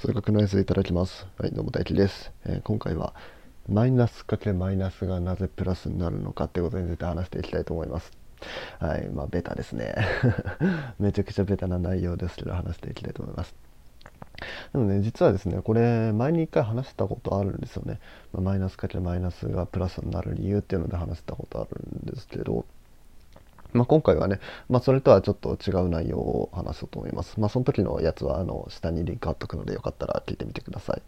[0.00, 1.26] 数学の S いただきます。
[1.36, 3.12] はい、どうも大輝です、えー、今回は
[3.68, 8.10] マイナスかけマイナスがなぜプラスになるのかってことについて話していきたいと思います。
[8.78, 9.94] はい、まあベタですね。
[10.98, 13.54] めちゃくちゃベタな内容ですけど話していきたいと思います。
[14.72, 18.00] でもね、実はですね、これ前に一回話したことあるんですよね。
[18.32, 22.64] まあ、マイナスかけマイナスがプラスになる理由っていうので話したことあるんですけど、
[23.72, 27.38] まあ、今回はね、まあ、それとはちょっと違う内容を話そうと思います。
[27.40, 31.02] まあ、その時のやつはあの下にリンク貼っとくのでよかったら聞いてみてください。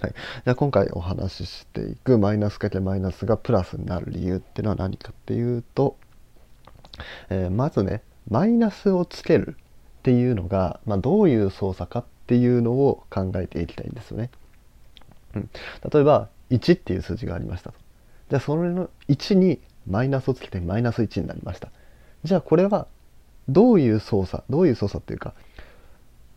[0.00, 5.96] はい、じゃあ今回お話ししていくマイナスかけマイナスがプラスになる理由っていうのは何かっていうと、
[7.28, 9.56] えー、まずねマイナスをつける
[10.00, 14.30] っていうのが、まあ、どういう操作かっていうのを考えていきたいんですよね。
[15.34, 15.50] うん、
[15.92, 17.78] 例えば1っていう数字がありましたと。
[18.30, 21.68] じゃあそれの1にマイナスをつけてマイナス1になりました
[22.24, 22.86] じゃあこれは
[23.48, 25.34] どういう操作どういう操作っていうか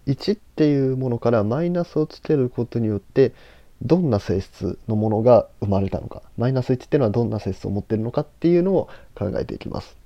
[0.07, 3.33] 1っていうものからマイナスをつけることによって
[3.81, 9.97] どんな性質のものが生まれたのかマイナス1っていうのはどんな性質を持ってるのかっていうのを考えていきます。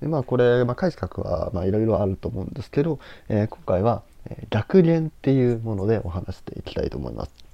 [0.00, 2.98] でまあこれ、まあ、解釈はいろいろあると思うんですけど、
[3.28, 4.02] えー、今回は
[4.50, 7.45] 逆弦っていうものでお話していきたいと思います。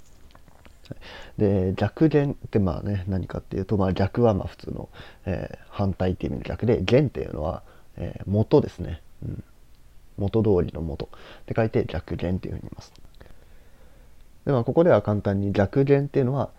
[1.38, 4.88] で逆弦ってまあね何かっていうと、まあ、逆はまあ普通の、
[5.26, 7.62] えー、反対っていう意味の逆で弦っていうのは、
[7.96, 9.44] えー、元ですね、うん、
[10.18, 11.06] 元通りの元。
[11.06, 12.92] って書いて逆弦っていうふうに言います。
[14.44, 16.50] でまあここでは簡単に逆弦っていうのは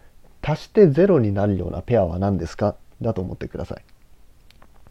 [0.42, 2.76] 足して0になるようなペアは何ですか？
[3.02, 3.84] だと思ってください。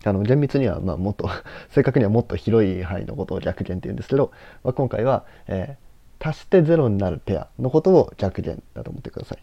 [0.05, 1.29] あの厳密にはまあもっと
[1.71, 4.33] 正確にはもっと広い範囲のことを逆弦っていうんですけど、
[4.65, 5.77] まあ、今回は、え
[6.23, 9.39] 足して0になるペアのことを逆弦だと思ってください。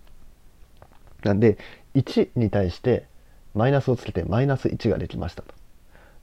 [1.23, 1.57] なんで
[1.95, 3.05] 1に対して
[3.53, 5.53] マイナスをつけてマイナス1ができましたと。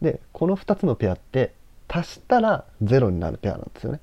[0.00, 1.52] でこの2つのペアって
[1.88, 4.00] 足したら0になるペアなんですよね。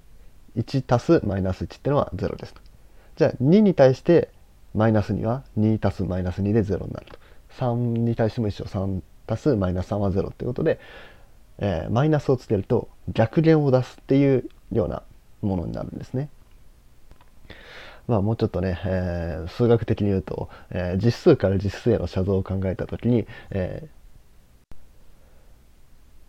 [0.55, 2.53] 1足すマイナス1ってのは0です。
[3.15, 4.29] じゃあ2に対して
[4.75, 7.17] マイナス2は2足すマイナス2で0になると。
[7.57, 10.79] 3に対しても一緒3足すマイナス3は0っていうことで、
[11.57, 15.03] えー、マイナスをつけると逆弦を出すっていうような
[15.41, 16.29] ものになるんですね。
[18.07, 24.75] まあ、もうちょっとね、えー、数学的に言うと、えー、実数から実数への写像を考えた時に、えー、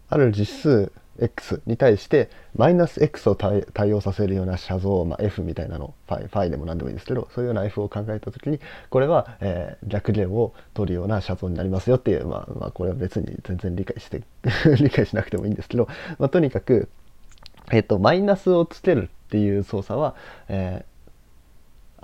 [0.09, 8.59] ある実数 x に対してマイナス x を対応させるような写像、まあ、f みたいなのファイでも何でもいいですけどそういうような f を考えた時に
[8.91, 14.23] これは、えー、逆弦を取るような写像になりますよっていう、まあ、まあこれは別に全然理解して
[14.81, 15.89] 理解しなくてもいいんですけど、
[16.19, 16.89] まあ、とにかく、
[17.71, 20.17] えっ、ー、とマイナスをつけるっていう操作は、
[20.49, 20.94] えー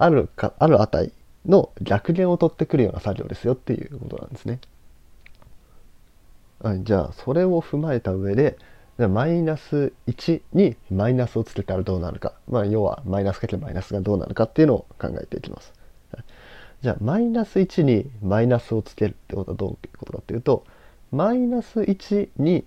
[0.02, 1.12] あるかある値
[1.46, 4.60] の逆弦を取ってくるような作業ですよっていうことなんですね。
[6.62, 8.56] はい、じゃあそれを踏まえた上で
[8.98, 15.72] マイナス1にマイナスをつけたらどうなるか、まあ、要はマイナスかけマイナスがどうなるかっていうのを考えていきます。
[16.82, 20.64] じゃあマイナス1にマイナスをつけるってことはどういうことかっていうと
[21.12, 22.64] マイナス1に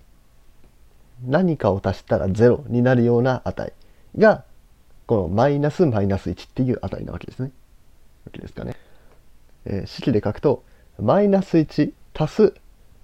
[1.26, 3.72] 何かを足したら0になるような値
[4.16, 4.44] が
[5.06, 7.52] このマイナスマイナス1っていう値なわけですね。
[8.24, 8.76] わけですかね。
[9.66, 10.64] えー、式で書くと、
[10.98, 12.54] マイナス1足す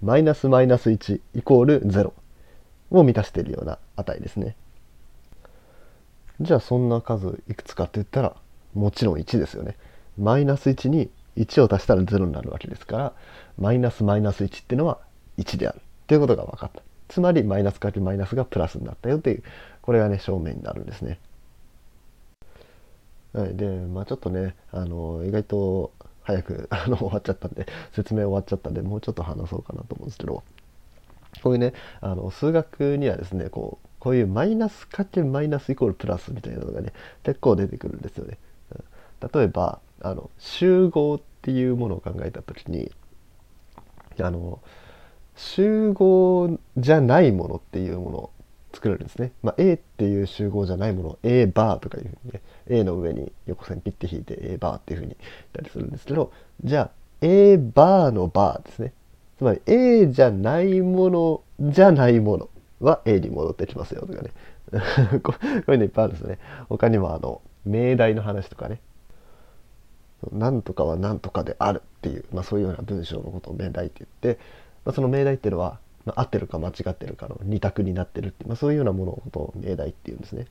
[0.03, 2.13] マイナスマイナス1イコール0
[2.91, 4.57] を満たしているような値ですね。
[6.41, 8.35] じゃあそんな数いくつかって言ったら、
[8.75, 9.77] もちろん1ですよね。
[10.19, 13.13] マイナス1に1を足したら0になるわけですから、
[13.59, 14.99] マイナスマイナス1っていうのは
[15.37, 16.83] 1であるということが分かった。
[17.09, 19.43] つまりマイナスかけマイナスがプラスになったよという、
[19.83, 21.19] これがね、証明になるんですね。
[23.33, 25.93] はい、で、まあちょっとね、あの、意外と
[26.23, 30.43] 早く あの終わっちゃったんで、説明終わっちゃったんで、もうちょっと話そうかなと思うんですけど、
[31.43, 36.93] こういうね、あの、数学にはですね、こう、こういうマイナスかけマイナスイコールプラスみたいなのがね、
[37.23, 38.39] 結構出てくるんですよね。
[39.33, 42.91] 例えば、あの、集合っていうものを考えた時に、
[44.19, 44.61] あの、
[45.37, 48.31] 集合じゃないものっていうもの
[48.73, 49.33] 作れるんですね。
[49.43, 56.33] まあ、A っていう集合じゃないものを A バーとかいうふうにね、A の上に横線ピッて引いて A バーっていうふうに言ったりするんですけど、
[56.65, 56.91] じゃあ
[57.21, 58.93] A バーのバーですね。
[59.39, 61.43] つまり A じゃないもの
[61.73, 62.49] じゃないもの
[62.81, 64.31] は A に戻ってきますよとかね。
[65.23, 65.35] こ
[65.67, 66.39] ういうのいっぱいあるんですね。
[66.69, 68.81] 他にもあの、命題の話とかね。
[70.33, 74.41] なんとかはなんとかであるっていう、まあ、そういうような文章のことを命題って言って、
[74.85, 80.47] まあ、その命題っていうのはまあ、合ってるか間違ってるかの2択になってるって、まあ、そういうようなものを命題っていうんですね。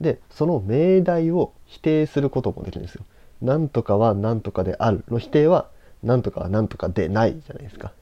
[0.00, 3.04] でその命題を否定することもできるんですよ。
[3.42, 5.68] なんとかはなんとかであるの否定は
[6.02, 7.92] なんとかはなんとかでないじゃないですか。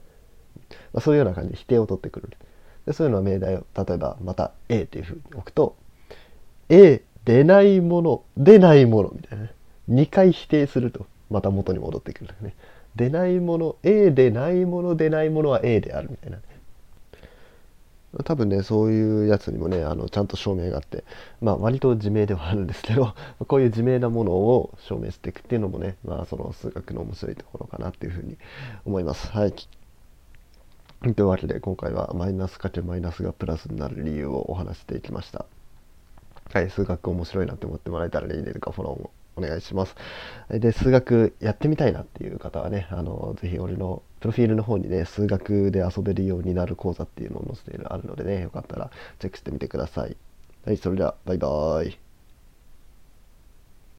[0.92, 2.30] まあ、そういうような感じで否定を取ってくる。
[2.86, 5.76] でそういうのは命題を例えばまた A っていうふうに置くと
[6.68, 9.54] A 出ないもの出ないものみたいなね
[9.88, 12.54] 2回否定するとまた元に戻ってくるね
[12.96, 16.38] 出ないもの A でないもの出ないものは A であるみたいな。
[18.24, 21.02] 多分ねそういうやつにもねあのちゃんと証明があって
[21.40, 23.14] まあ割と自明ではあるんですけど
[23.48, 28.36] こういう自明なものを証明していくっていうのもねまあその数学の面白いところかなっていうふうに
[28.84, 29.28] 思います。
[29.28, 29.54] はい。
[31.02, 35.46] というわけで今回はマイナスかけマイナスがプラスになる理由をお話していきました。
[36.52, 36.70] はい。
[36.70, 39.94] 数学面白いなって思ってもらえたらいいねとかフォローもお願いします。
[40.50, 50.16] で、数学やってみたいなっていう方はね、あの、ぜひ俺のプロフィールの方にね、数学で遊べるようになる講座っていうのを載せてあるのでね、よかったらチェックしてみてください。
[50.64, 52.11] はい、それでは、バイバーイ。